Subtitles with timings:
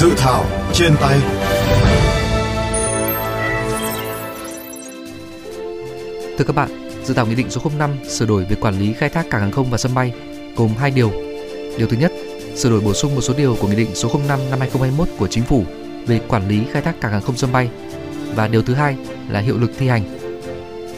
[0.00, 1.18] Dự thảo trên tay
[6.38, 9.08] Thưa các bạn, dự thảo nghị định số 05 sửa đổi về quản lý khai
[9.08, 10.12] thác cảng hàng không và sân bay
[10.56, 11.10] gồm hai điều.
[11.78, 12.12] Điều thứ nhất,
[12.56, 15.26] sửa đổi bổ sung một số điều của nghị định số 05 năm 2021 của
[15.26, 15.64] Chính phủ
[16.06, 17.70] về quản lý khai thác cảng hàng không sân bay
[18.34, 18.96] và điều thứ hai
[19.28, 20.02] là hiệu lực thi hành.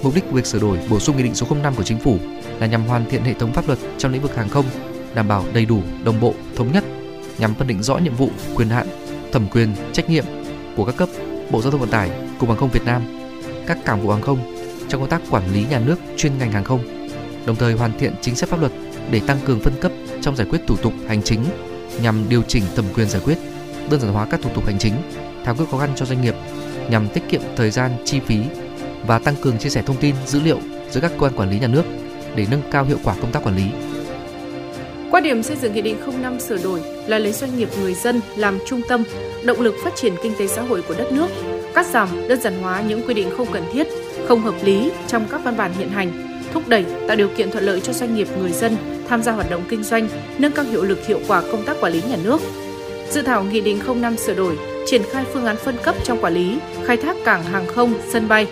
[0.03, 2.19] Mục đích việc sửa đổi bổ sung nghị định số 05 của Chính phủ
[2.59, 4.65] là nhằm hoàn thiện hệ thống pháp luật trong lĩnh vực hàng không,
[5.15, 6.85] đảm bảo đầy đủ, đồng bộ, thống nhất
[7.41, 8.87] nhằm phân định rõ nhiệm vụ, quyền hạn,
[9.33, 10.25] thẩm quyền, trách nhiệm
[10.77, 11.09] của các cấp
[11.51, 13.03] Bộ Giao thông Vận tải, Cục Hàng không Việt Nam,
[13.67, 14.57] các cảng vụ hàng không
[14.89, 17.09] trong công tác quản lý nhà nước chuyên ngành hàng không,
[17.47, 18.73] đồng thời hoàn thiện chính sách pháp luật
[19.11, 21.45] để tăng cường phân cấp trong giải quyết thủ tục hành chính
[22.03, 23.39] nhằm điều chỉnh thẩm quyền giải quyết,
[23.91, 24.95] đơn giản hóa các thủ tục hành chính,
[25.45, 26.35] tháo gỡ khó khăn cho doanh nghiệp
[26.91, 28.39] nhằm tiết kiệm thời gian, chi phí
[29.07, 30.59] và tăng cường chia sẻ thông tin, dữ liệu
[30.91, 31.85] giữa các cơ quan quản lý nhà nước
[32.35, 33.71] để nâng cao hiệu quả công tác quản lý.
[35.21, 38.21] Quan điểm xây dựng Nghị định 05 sửa đổi là lấy doanh nghiệp người dân
[38.37, 39.05] làm trung tâm,
[39.45, 41.27] động lực phát triển kinh tế xã hội của đất nước,
[41.75, 43.87] cắt giảm, đơn giản hóa những quy định không cần thiết,
[44.29, 46.13] không hợp lý trong các văn bản hiện hành,
[46.53, 48.77] thúc đẩy tạo điều kiện thuận lợi cho doanh nghiệp người dân
[49.09, 51.93] tham gia hoạt động kinh doanh, nâng cao hiệu lực hiệu quả công tác quản
[51.93, 52.41] lý nhà nước.
[53.11, 56.35] Dự thảo Nghị định 05 sửa đổi triển khai phương án phân cấp trong quản
[56.35, 58.47] lý, khai thác cảng hàng không, sân bay.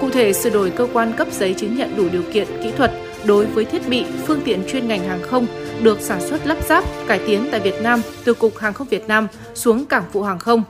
[0.00, 2.92] Cụ thể sửa đổi cơ quan cấp giấy chứng nhận đủ điều kiện kỹ thuật
[3.24, 5.46] đối với thiết bị, phương tiện chuyên ngành hàng không
[5.82, 9.08] được sản xuất lắp ráp, cải tiến tại Việt Nam từ Cục Hàng không Việt
[9.08, 10.62] Nam xuống cảng vụ hàng không.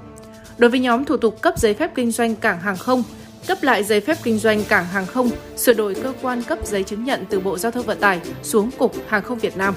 [0.58, 3.03] Đối với nhóm thủ tục cấp giấy phép kinh doanh cảng hàng không,
[3.47, 6.83] cấp lại giấy phép kinh doanh cảng hàng không, sửa đổi cơ quan cấp giấy
[6.83, 9.75] chứng nhận từ Bộ Giao thông Vận tải xuống Cục Hàng không Việt Nam.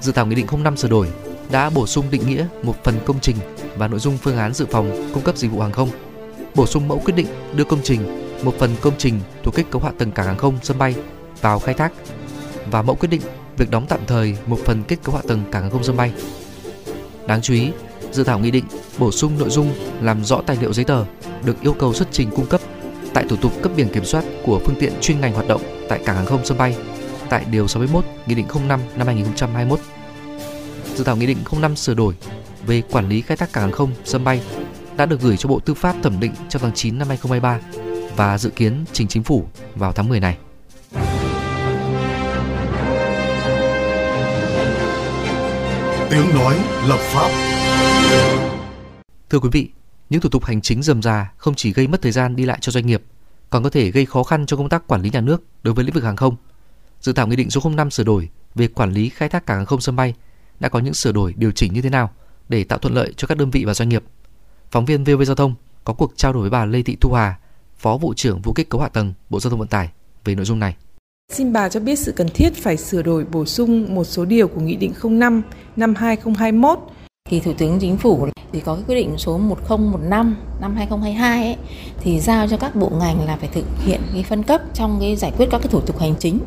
[0.00, 1.06] Dự thảo Nghị định 05 sửa đổi
[1.50, 3.36] đã bổ sung định nghĩa một phần công trình
[3.76, 5.88] và nội dung phương án dự phòng cung cấp dịch vụ hàng không,
[6.54, 8.00] bổ sung mẫu quyết định đưa công trình,
[8.42, 10.94] một phần công trình thuộc kết cấu hạ tầng cảng hàng không sân bay
[11.40, 11.92] vào khai thác
[12.70, 13.20] và mẫu quyết định
[13.60, 16.12] việc đóng tạm thời một phần kết cấu hạ tầng cảng hàng không sân bay.
[17.26, 17.70] Đáng chú ý,
[18.12, 18.64] dự thảo nghị định
[18.98, 21.04] bổ sung nội dung làm rõ tài liệu giấy tờ
[21.44, 22.60] được yêu cầu xuất trình cung cấp
[23.14, 26.00] tại thủ tục cấp biển kiểm soát của phương tiện chuyên ngành hoạt động tại
[26.04, 26.76] cảng hàng không sân bay
[27.28, 29.80] tại điều 61 Nghị định 05 năm 2021.
[30.94, 32.14] Dự thảo Nghị định 05 sửa đổi
[32.66, 34.42] về quản lý khai thác cảng hàng không sân bay
[34.96, 37.60] đã được gửi cho Bộ Tư pháp thẩm định trong tháng 9 năm 2023
[38.16, 40.36] và dự kiến trình chính phủ vào tháng 10 này.
[46.10, 47.30] Tiếng nói lập pháp
[49.30, 49.70] Thưa quý vị,
[50.10, 52.58] những thủ tục hành chính rườm rà không chỉ gây mất thời gian đi lại
[52.60, 53.02] cho doanh nghiệp,
[53.50, 55.84] còn có thể gây khó khăn cho công tác quản lý nhà nước đối với
[55.84, 56.36] lĩnh vực hàng không.
[57.00, 59.66] Dự thảo nghị định số 05 sửa đổi về quản lý khai thác cảng hàng
[59.66, 60.14] không sân bay
[60.60, 62.10] đã có những sửa đổi điều chỉnh như thế nào
[62.48, 64.04] để tạo thuận lợi cho các đơn vị và doanh nghiệp.
[64.70, 65.54] Phóng viên VV Giao thông
[65.84, 67.38] có cuộc trao đổi với bà Lê Thị Thu Hà,
[67.78, 69.90] Phó vụ trưởng vụ kết cấu hạ tầng Bộ Giao thông Vận tải
[70.24, 70.76] về nội dung này.
[71.32, 74.48] Xin bà cho biết sự cần thiết phải sửa đổi bổ sung một số điều
[74.48, 75.42] của Nghị định 05
[75.76, 76.78] năm 2021
[77.24, 81.56] thì Thủ tướng Chính phủ thì có cái quyết định số 1015 năm 2022 ấy,
[82.00, 85.16] thì giao cho các bộ ngành là phải thực hiện cái phân cấp trong cái
[85.16, 86.38] giải quyết các cái thủ tục hành chính.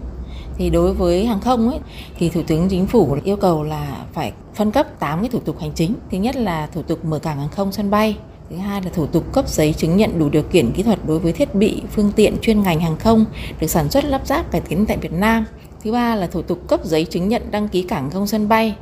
[0.58, 1.80] Thì đối với hàng không ấy
[2.18, 5.60] thì thủ tướng chính phủ yêu cầu là phải phân cấp 8 cái thủ tục
[5.60, 5.96] hành chính.
[6.12, 8.18] Thứ nhất là thủ tục mở cảng hàng không sân bay
[8.54, 11.20] thứ hai là thủ tục cấp giấy chứng nhận đủ điều kiện kỹ thuật đối
[11.20, 13.26] với thiết bị, phương tiện chuyên ngành hàng không
[13.60, 15.46] được sản xuất, lắp ráp, cải tiến tại Việt Nam.
[15.84, 18.76] Thứ ba là thủ tục cấp giấy chứng nhận đăng ký cảng không sân bay.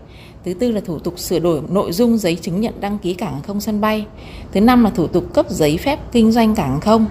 [0.46, 3.42] Thứ tư là thủ tục sửa đổi nội dung giấy chứng nhận đăng ký cảng
[3.48, 4.06] không sân bay.
[4.52, 7.08] Thứ năm là thủ tục cấp giấy phép kinh doanh cảng không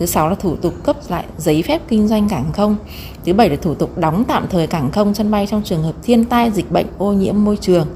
[0.00, 2.76] thứ sáu là thủ tục cấp lại giấy phép kinh doanh cảng không.
[3.24, 5.92] Thứ bảy là thủ tục đóng tạm thời cảng không sân bay trong trường hợp
[6.02, 7.86] thiên tai, dịch bệnh, ô nhiễm môi trường.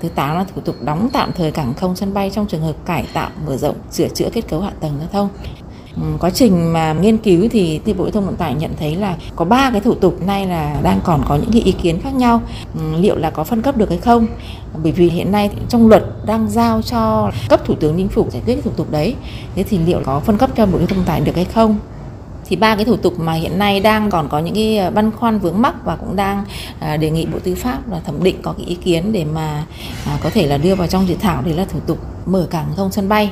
[0.00, 2.86] Thứ tám là thủ tục đóng tạm thời cảng không sân bay trong trường hợp
[2.86, 5.28] cải tạo, mở rộng, sửa chữa kết cấu hạ tầng giao thông.
[6.00, 8.96] Ừ, quá trình mà nghiên cứu thì thì bộ giao thông vận tải nhận thấy
[8.96, 12.00] là có ba cái thủ tục nay là đang còn có những cái ý kiến
[12.00, 12.42] khác nhau.
[12.74, 14.26] Ừ, liệu là có phân cấp được hay không?
[14.82, 18.42] Bởi vì hiện nay trong luật đang giao cho cấp thủ tướng chính phủ giải
[18.46, 19.14] quyết cái thủ tục đấy.
[19.54, 21.78] Thế thì liệu có phân cấp cho bộ giao thông vận tải được hay không?
[22.46, 25.10] Thì ba cái thủ tục mà hiện nay đang còn có những cái ờ, băn
[25.10, 26.44] khoăn vướng mắc và cũng đang
[26.80, 29.64] ờ, đề nghị bộ tư pháp là thẩm định có cái ý kiến để mà
[30.06, 32.66] à, có thể là đưa vào trong dự thảo đấy là thủ tục mở cảng
[32.76, 33.30] không sân bay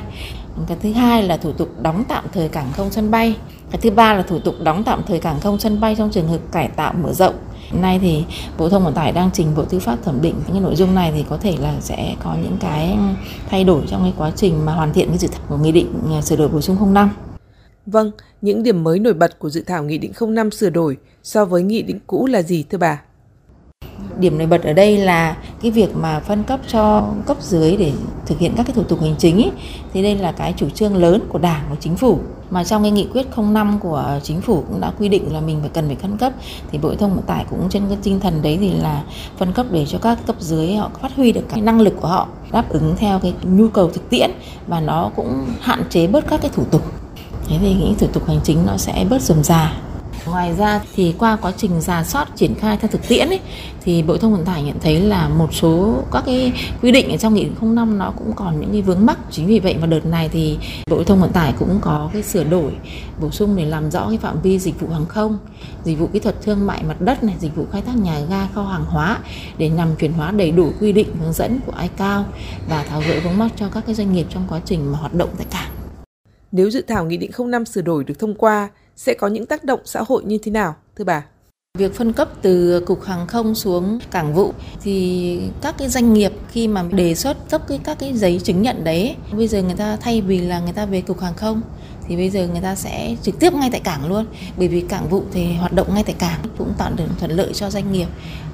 [0.67, 3.35] cái thứ hai là thủ tục đóng tạm thời cảng không sân bay
[3.71, 6.27] cái thứ ba là thủ tục đóng tạm thời cảng không sân bay trong trường
[6.27, 7.35] hợp cải tạo mở rộng
[7.71, 8.23] Hiện nay thì
[8.57, 11.11] Bộ Thông Vận tải đang trình Bộ Tư pháp thẩm định những nội dung này
[11.15, 12.97] thì có thể là sẽ có những cái
[13.49, 15.93] thay đổi trong cái quá trình mà hoàn thiện cái dự thảo của nghị định
[16.11, 17.09] à, sửa đổi bổ sung 05.
[17.85, 18.11] Vâng,
[18.41, 21.63] những điểm mới nổi bật của dự thảo Nghị định 05 sửa đổi so với
[21.63, 23.01] Nghị định cũ là gì thưa bà?
[24.19, 27.91] Điểm nổi bật ở đây là cái việc mà phân cấp cho cấp dưới để
[28.25, 29.49] thực hiện các cái thủ tục hành chính ý,
[29.93, 32.19] thì đây là cái chủ trương lớn của Đảng và Chính phủ.
[32.49, 35.57] Mà trong cái nghị quyết 05 của chính phủ cũng đã quy định là mình
[35.61, 36.33] phải cần phải phân cấp.
[36.71, 39.03] Thì Bộ Thông Vận tải cũng trên cái tinh thần đấy thì là
[39.37, 42.07] phân cấp để cho các cấp dưới họ phát huy được cái năng lực của
[42.07, 44.31] họ đáp ứng theo cái nhu cầu thực tiễn
[44.67, 46.81] và nó cũng hạn chế bớt các cái thủ tục.
[47.47, 49.73] Thế thì những thủ tục hành chính nó sẽ bớt rườm rà.
[50.25, 53.39] Ngoài ra thì qua quá trình giả soát triển khai theo thực tiễn ấy,
[53.81, 57.17] thì Bộ Thông Vận tải nhận thấy là một số các cái quy định ở
[57.17, 59.17] trong nghị định 05 nó cũng còn những cái vướng mắc.
[59.31, 60.57] Chính vì vậy mà đợt này thì
[60.89, 62.71] Bộ Thông Vận tải cũng có cái sửa đổi
[63.21, 65.37] bổ sung để làm rõ cái phạm vi dịch vụ hàng không,
[65.83, 68.47] dịch vụ kỹ thuật thương mại mặt đất này, dịch vụ khai thác nhà ga
[68.47, 69.19] kho hàng hóa
[69.57, 72.25] để nhằm chuyển hóa đầy đủ quy định hướng dẫn của ICAO
[72.69, 75.13] và tháo gỡ vướng mắc cho các cái doanh nghiệp trong quá trình mà hoạt
[75.13, 75.71] động tại cảng.
[76.51, 78.69] Nếu dự thảo Nghị định 05 sửa đổi được thông qua,
[78.99, 81.25] sẽ có những tác động xã hội như thế nào, thưa bà?
[81.77, 86.31] Việc phân cấp từ cục hàng không xuống cảng vụ thì các cái doanh nghiệp
[86.51, 89.75] khi mà đề xuất cấp cái các cái giấy chứng nhận đấy, bây giờ người
[89.75, 91.61] ta thay vì là người ta về cục hàng không
[92.07, 94.25] thì bây giờ người ta sẽ trực tiếp ngay tại cảng luôn
[94.57, 97.53] bởi vì cảng vụ thì hoạt động ngay tại cảng cũng tạo được thuận lợi
[97.53, 98.07] cho doanh nghiệp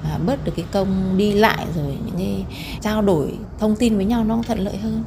[0.04, 2.44] à, bớt được cái công đi lại rồi những cái
[2.80, 5.04] trao đổi thông tin với nhau nó thuận lợi hơn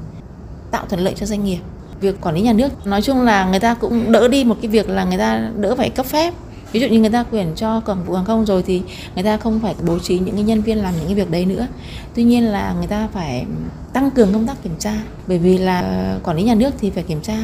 [0.72, 1.60] tạo thuận lợi cho doanh nghiệp
[2.02, 2.88] việc quản lý nhà nước.
[2.88, 5.76] Nói chung là người ta cũng đỡ đi một cái việc là người ta đỡ
[5.76, 6.34] phải cấp phép.
[6.72, 8.82] Ví dụ như người ta quyền cho cảng vụ hàng không rồi thì
[9.16, 11.46] người ta không phải bố trí những cái nhân viên làm những cái việc đấy
[11.46, 11.68] nữa.
[12.16, 13.46] Tuy nhiên là người ta phải
[13.94, 14.94] tăng cường công tác kiểm tra.
[15.28, 17.38] Bởi vì là quản lý nhà nước thì phải kiểm tra.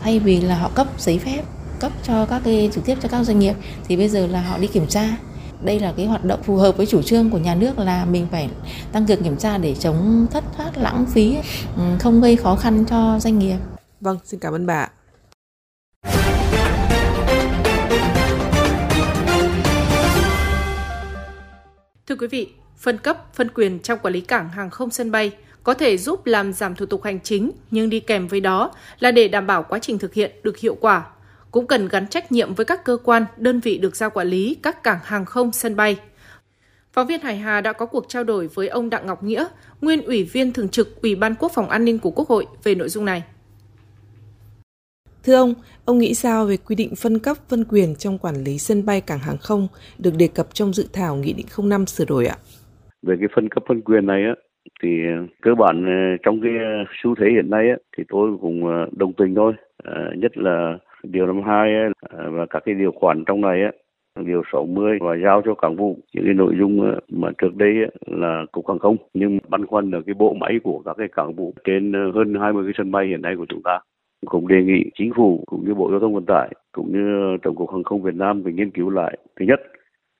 [0.00, 1.42] Thay vì là họ cấp giấy phép,
[1.80, 3.54] cấp cho các cái trực tiếp cho các doanh nghiệp
[3.88, 5.16] thì bây giờ là họ đi kiểm tra.
[5.62, 8.26] Đây là cái hoạt động phù hợp với chủ trương của nhà nước là mình
[8.30, 8.48] phải
[8.92, 11.36] tăng cường kiểm tra để chống thất thoát lãng phí
[11.76, 13.56] ừ, không gây khó khăn cho doanh nghiệp.
[14.00, 14.88] Vâng, xin cảm ơn bà.
[22.06, 25.32] Thưa quý vị, phân cấp, phân quyền trong quản lý cảng hàng không sân bay
[25.62, 29.10] có thể giúp làm giảm thủ tục hành chính, nhưng đi kèm với đó là
[29.10, 31.06] để đảm bảo quá trình thực hiện được hiệu quả.
[31.50, 34.56] Cũng cần gắn trách nhiệm với các cơ quan, đơn vị được giao quản lý
[34.62, 35.98] các cảng hàng không sân bay.
[36.92, 39.46] Phóng viên Hải Hà đã có cuộc trao đổi với ông Đặng Ngọc Nghĩa,
[39.80, 42.74] nguyên ủy viên thường trực Ủy ban Quốc phòng An ninh của Quốc hội về
[42.74, 43.22] nội dung này.
[45.28, 45.54] Thưa ông,
[45.84, 49.00] ông nghĩ sao về quy định phân cấp phân quyền trong quản lý sân bay
[49.06, 52.36] cảng hàng không được đề cập trong dự thảo Nghị định 05 sửa đổi ạ?
[53.06, 54.34] Về cái phân cấp phân quyền này á,
[54.82, 54.88] thì
[55.42, 56.52] cơ bản ờ, trong cái
[57.02, 59.52] xu thế hiện nay á, thì tôi cũng ờ, đồng tình thôi.
[59.84, 61.68] À, nhất là điều năm hai
[62.10, 63.72] và các cái điều khoản trong này á,
[64.26, 67.74] điều 60 và giao cho cảng vụ những cái nội dung mà trước đây
[68.06, 71.34] là cục hàng không nhưng băn khoăn là cái bộ máy của các cái cảng
[71.34, 73.78] vụ trên hơn 20 cái sân bay hiện nay của chúng ta
[74.26, 77.56] cũng đề nghị chính phủ cũng như bộ giao thông vận tải cũng như tổng
[77.56, 79.18] cục hàng không việt nam phải nghiên cứu lại.
[79.40, 79.60] Thứ nhất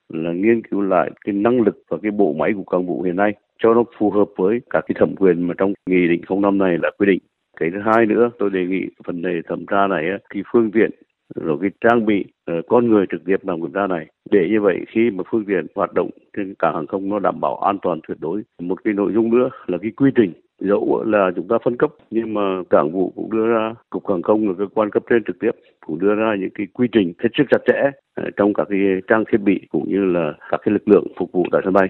[0.08, 3.16] là nghiên cứu lại cái năng lực và cái bộ máy của cảng vụ hiện
[3.16, 6.58] nay cho nó phù hợp với các cái thẩm quyền mà trong nghị định 05
[6.58, 7.18] này là quy định.
[7.60, 10.04] Cái thứ hai nữa, tôi đề nghị phần đề thẩm tra này
[10.34, 10.90] thì phương tiện,
[11.34, 14.06] rồi cái trang bị ờ, con người trực tiếp làm kiểm tra này.
[14.30, 17.40] Để như vậy khi mà phương tiện hoạt động trên cảng hàng không nó đảm
[17.40, 18.42] bảo an toàn tuyệt đối.
[18.60, 21.90] Một cái nội dung nữa là cái quy trình dẫu là chúng ta phân cấp,
[22.10, 25.24] nhưng mà cảng vụ cũng đưa ra, cục hàng không là cơ quan cấp trên
[25.24, 25.50] trực tiếp,
[25.86, 28.78] cũng đưa ra những cái quy trình hết sức chặt chẽ ờ, trong các cái
[29.08, 31.88] trang thiết bị cũng như là các cái lực lượng phục vụ tại sân bay.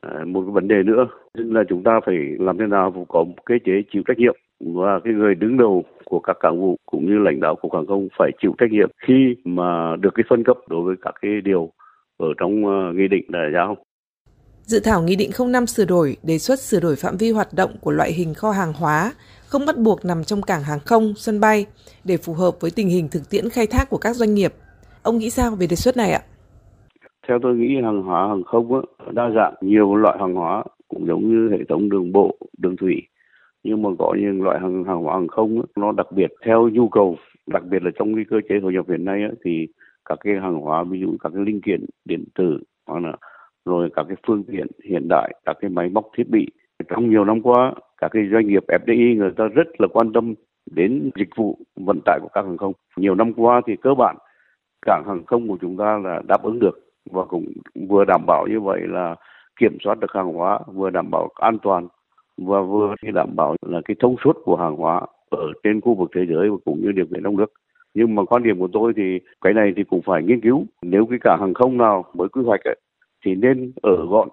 [0.00, 3.34] Ờ, một cái vấn đề nữa là chúng ta phải làm thế nào có một
[3.44, 7.06] cơ chế chịu trách nhiệm và cái người đứng đầu của các cảng vụ cũng
[7.06, 10.44] như lãnh đạo cục hàng không phải chịu trách nhiệm khi mà được cái phân
[10.44, 11.70] cấp đối với các cái điều
[12.18, 13.76] ở trong ờ, nghị định đã giao
[14.70, 17.70] Dự thảo Nghị định 05 sửa đổi đề xuất sửa đổi phạm vi hoạt động
[17.80, 19.12] của loại hình kho hàng hóa,
[19.46, 21.66] không bắt buộc nằm trong cảng hàng không, sân bay
[22.04, 24.52] để phù hợp với tình hình thực tiễn khai thác của các doanh nghiệp.
[25.02, 26.22] Ông nghĩ sao về đề xuất này ạ?
[27.28, 28.80] Theo tôi nghĩ hàng hóa hàng không á,
[29.12, 33.02] đa dạng nhiều loại hàng hóa cũng giống như hệ thống đường bộ, đường thủy.
[33.62, 36.68] Nhưng mà có những loại hàng, hàng hóa hàng không á, nó đặc biệt theo
[36.68, 39.66] nhu cầu, đặc biệt là trong cái cơ chế hội nhập hiện nay á, thì
[40.04, 43.12] các cái hàng hóa ví dụ các cái linh kiện điện tử hoặc là
[43.68, 46.46] rồi các cái phương tiện hiện đại, các cái máy móc thiết bị.
[46.88, 50.34] Trong nhiều năm qua, các cái doanh nghiệp FDI người ta rất là quan tâm
[50.70, 52.72] đến dịch vụ vận tải của các hàng không.
[52.96, 54.16] Nhiều năm qua thì cơ bản
[54.86, 56.78] cảng hàng không của chúng ta là đáp ứng được
[57.10, 57.44] và cũng
[57.88, 59.14] vừa đảm bảo như vậy là
[59.60, 61.88] kiểm soát được hàng hóa, vừa đảm bảo an toàn
[62.38, 66.10] và vừa đảm bảo là cái thông suốt của hàng hóa ở trên khu vực
[66.14, 67.52] thế giới và cũng như điều kiện trong nước.
[67.94, 70.66] Nhưng mà quan điểm của tôi thì cái này thì cũng phải nghiên cứu.
[70.82, 72.76] Nếu cái cảng hàng không nào mới quy hoạch ấy,
[73.24, 74.28] thì nên ở gọn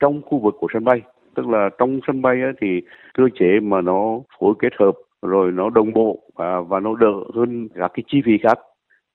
[0.00, 1.00] trong khu vực của sân bay
[1.34, 2.80] tức là trong sân bay ấy, thì
[3.14, 7.12] cơ chế mà nó phối kết hợp rồi nó đồng bộ và, và nó đỡ
[7.34, 8.58] hơn các cái chi phí khác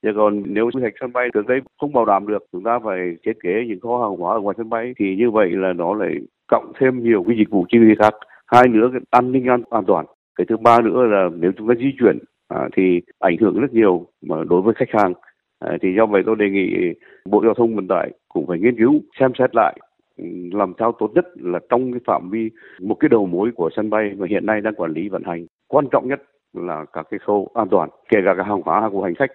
[0.03, 2.79] Chứ còn nếu quy hoạch sân bay trước đây không bảo đảm được, chúng ta
[2.83, 5.73] phải thiết kế những kho hàng hóa ở ngoài sân bay thì như vậy là
[5.73, 6.15] nó lại
[6.47, 8.13] cộng thêm nhiều cái dịch vụ chi phí khác.
[8.47, 10.05] Hai nữa cái an ninh an, an toàn.
[10.35, 13.73] Cái thứ ba nữa là nếu chúng ta di chuyển à, thì ảnh hưởng rất
[13.73, 15.13] nhiều mà đối với khách hàng.
[15.59, 16.93] Ờ, thì do vậy tôi đề nghị
[17.25, 19.79] Bộ Giao thông Vận tải cũng phải nghiên cứu xem xét lại
[20.17, 22.49] ừ, làm sao tốt nhất là trong cái phạm vi
[22.81, 25.45] một cái đầu mối của sân bay mà hiện nay đang quản lý vận hành.
[25.67, 26.23] Quan trọng nhất
[26.53, 29.31] là các cái khâu an toàn kể cả các hàng hóa của hành khách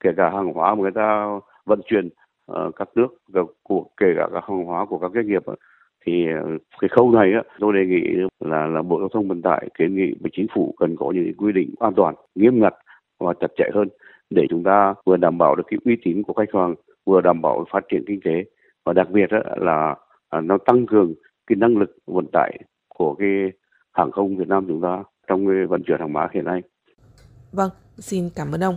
[0.00, 1.26] kể cả hàng hóa mà người ta
[1.66, 2.08] vận chuyển
[2.52, 3.08] uh, các nước
[3.62, 5.42] của kể cả các hàng hóa của các doanh nghiệp
[6.06, 8.02] thì ờ, cái khâu này á, tôi đề nghị
[8.40, 11.34] là là bộ giao thông vận tải kiến nghị với chính phủ cần có những
[11.36, 12.74] quy định an toàn nghiêm ngặt
[13.18, 13.88] và chặt chẽ hơn
[14.30, 16.74] để chúng ta vừa đảm bảo được cái uy tín của khách hàng
[17.06, 18.44] vừa đảm bảo phát triển kinh tế
[18.84, 19.94] và đặc biệt là
[20.28, 21.14] à, nó tăng cường
[21.46, 22.58] cái năng lực vận tải
[22.88, 23.28] của cái
[23.92, 26.60] hàng không Việt Nam chúng ta trong cái vận chuyển hàng hóa hiện nay.
[27.52, 28.76] Vâng, xin cảm ơn ông.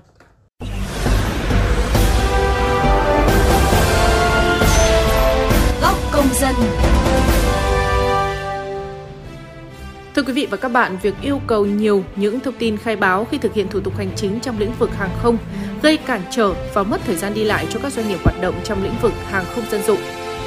[5.81, 6.55] Góc công dân
[10.15, 13.27] Thưa quý vị và các bạn, việc yêu cầu nhiều những thông tin khai báo
[13.31, 15.37] khi thực hiện thủ tục hành chính trong lĩnh vực hàng không
[15.81, 18.55] gây cản trở và mất thời gian đi lại cho các doanh nghiệp hoạt động
[18.63, 19.99] trong lĩnh vực hàng không dân dụng.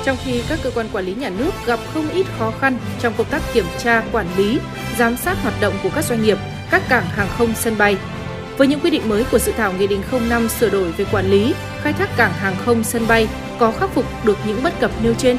[0.04, 3.12] Trong khi các cơ quan quản lý nhà nước gặp không ít khó khăn trong
[3.16, 4.58] công tác kiểm tra, quản lý,
[4.98, 6.38] giám sát hoạt động của các doanh nghiệp,
[6.70, 7.96] các cảng hàng không sân bay.
[8.58, 11.30] Với những quy định mới của dự thảo Nghị định 05 sửa đổi về quản
[11.30, 13.28] lý, khai thác cảng hàng không sân bay
[13.58, 15.36] có khắc phục được những bất cập nêu trên?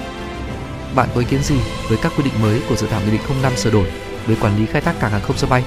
[0.96, 1.56] Bạn có ý kiến gì
[1.90, 3.88] với các quy định mới của dự thảo Nghị định 05 sửa đổi
[4.28, 5.64] về quản lý khai thác cảng hàng không sân bay?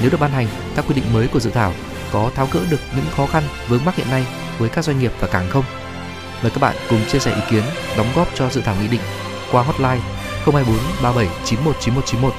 [0.00, 1.72] Nếu được ban hành, các quy định mới của dự thảo
[2.12, 4.26] có tháo gỡ được những khó khăn vướng mắc hiện nay
[4.58, 5.64] với các doanh nghiệp và cảng không?
[6.42, 7.62] Mời các bạn cùng chia sẻ ý kiến,
[7.96, 9.00] đóng góp cho dự thảo nghị định
[9.52, 10.00] qua hotline
[10.44, 12.34] 024 37 91 91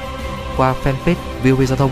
[0.58, 1.92] qua fanpage VOV Giao thông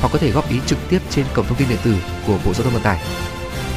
[0.00, 1.94] hoặc có thể góp ý trực tiếp trên cổng thông tin điện tử
[2.26, 3.00] của Bộ Giao thông Vận tải.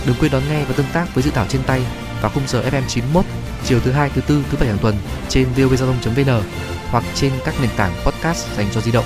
[0.06, 1.82] Đừng quên đón nghe và tương tác với dự thảo trên tay
[2.22, 3.26] vào khung giờ FM 91
[3.66, 4.96] chiều thứ hai, thứ tư, thứ bảy hàng tuần
[5.30, 6.44] trên vovgiao thông.vn
[6.92, 9.06] hoặc trên các nền tảng podcast dành cho di động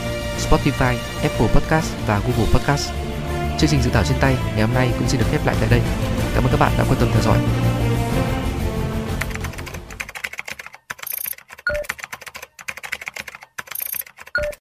[0.50, 2.92] Spotify, Apple Podcast và Google Podcast.
[3.60, 5.70] Chương trình dự thảo trên tay ngày hôm nay cũng xin được khép lại tại
[5.70, 5.82] đây.
[6.34, 7.38] Cảm ơn các bạn đã quan tâm theo dõi.